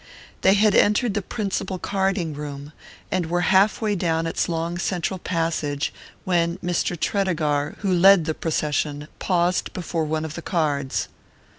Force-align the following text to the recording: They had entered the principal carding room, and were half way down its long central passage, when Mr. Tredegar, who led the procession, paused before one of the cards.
They 0.41 0.55
had 0.55 0.73
entered 0.73 1.13
the 1.13 1.21
principal 1.21 1.77
carding 1.77 2.33
room, 2.33 2.73
and 3.11 3.27
were 3.27 3.41
half 3.41 3.81
way 3.81 3.93
down 3.95 4.25
its 4.25 4.49
long 4.49 4.79
central 4.79 5.19
passage, 5.19 5.93
when 6.25 6.57
Mr. 6.57 6.99
Tredegar, 6.99 7.75
who 7.81 7.93
led 7.93 8.25
the 8.25 8.33
procession, 8.33 9.09
paused 9.19 9.71
before 9.73 10.05
one 10.05 10.25
of 10.25 10.33
the 10.33 10.41
cards. 10.41 11.07